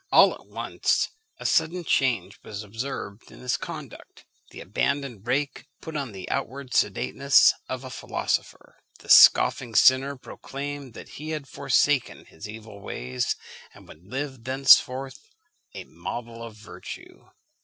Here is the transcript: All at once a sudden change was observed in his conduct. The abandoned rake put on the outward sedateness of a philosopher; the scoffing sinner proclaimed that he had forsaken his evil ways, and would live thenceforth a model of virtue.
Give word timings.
All 0.11 0.33
at 0.33 0.47
once 0.47 1.09
a 1.37 1.45
sudden 1.45 1.83
change 1.83 2.39
was 2.41 2.63
observed 2.63 3.29
in 3.31 3.39
his 3.39 3.55
conduct. 3.55 4.25
The 4.49 4.59
abandoned 4.59 5.27
rake 5.27 5.67
put 5.79 5.95
on 5.95 6.11
the 6.11 6.27
outward 6.31 6.73
sedateness 6.73 7.53
of 7.69 7.83
a 7.83 7.91
philosopher; 7.91 8.79
the 8.97 9.09
scoffing 9.09 9.75
sinner 9.75 10.15
proclaimed 10.17 10.95
that 10.95 11.09
he 11.19 11.29
had 11.37 11.47
forsaken 11.47 12.25
his 12.25 12.49
evil 12.49 12.81
ways, 12.81 13.35
and 13.75 13.87
would 13.87 14.03
live 14.03 14.43
thenceforth 14.45 15.19
a 15.75 15.83
model 15.83 16.41
of 16.41 16.55
virtue. 16.57 17.29